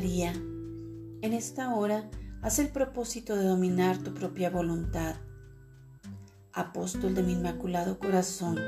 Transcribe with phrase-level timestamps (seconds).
[0.00, 0.32] día.
[1.20, 2.08] En esta hora,
[2.40, 5.16] haz el propósito de dominar tu propia voluntad.
[6.54, 8.58] Apóstol de mi inmaculado corazón,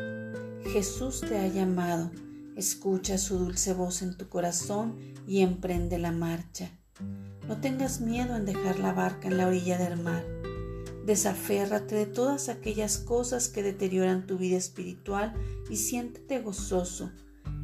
[0.64, 2.10] Jesús te ha llamado,
[2.56, 6.70] escucha su dulce voz en tu corazón y emprende la marcha.
[7.48, 10.26] No tengas miedo en dejar la barca en la orilla del mar.
[11.06, 15.32] Desaférrate de todas aquellas cosas que deterioran tu vida espiritual
[15.70, 17.12] y siéntete gozoso,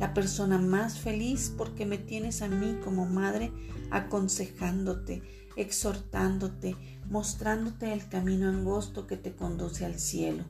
[0.02, 3.52] la persona más feliz porque me tienes a mí como madre
[3.92, 5.22] aconsejándote,
[5.54, 6.74] exhortándote,
[7.08, 10.42] mostrándote el camino angosto que te conduce al cielo.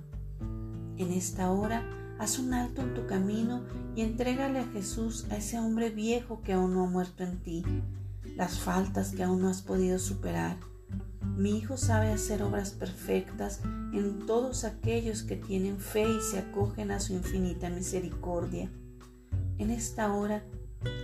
[0.97, 1.87] En esta hora,
[2.19, 3.63] haz un alto en tu camino
[3.95, 7.63] y entrégale a Jesús a ese hombre viejo que aún no ha muerto en ti,
[8.39, 10.57] las faltas que aún no has podido superar
[11.37, 13.61] mi Hijo sabe hacer obras perfectas
[13.93, 18.71] en todos aquellos que tienen fe y se acogen a su infinita misericordia.
[19.59, 20.43] En esta hora,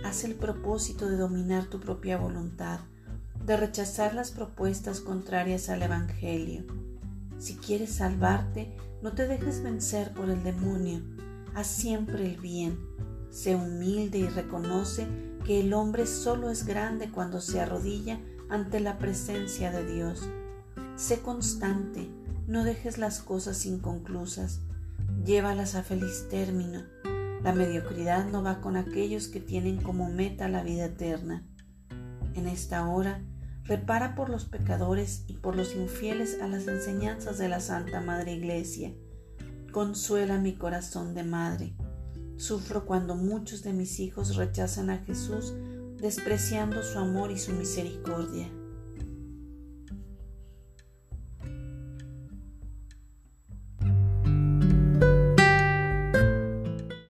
[0.03, 2.79] haz el propósito de dominar tu propia voluntad,
[3.45, 6.65] de rechazar las propuestas contrarias al Evangelio.
[7.37, 11.01] Si quieres salvarte, no te dejes vencer por el demonio.
[11.55, 12.77] Haz siempre el bien.
[13.29, 15.07] Sé humilde y reconoce
[15.45, 20.27] que el hombre solo es grande cuando se arrodilla ante la presencia de Dios.
[20.95, 22.09] Sé constante,
[22.47, 24.59] no dejes las cosas inconclusas,
[25.23, 26.83] llévalas a feliz término.
[27.43, 31.45] La mediocridad no va con aquellos que tienen como meta la vida eterna.
[32.35, 33.23] En esta hora,
[33.63, 38.33] repara por los pecadores y por los infieles a las enseñanzas de la Santa Madre
[38.33, 38.93] Iglesia.
[39.71, 41.75] Consuela mi corazón de madre.
[42.37, 45.53] Sufro cuando muchos de mis hijos rechazan a Jesús
[45.97, 48.49] despreciando su amor y su misericordia.